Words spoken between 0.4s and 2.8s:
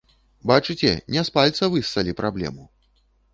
Бачыце, не з пальца выссалі праблему!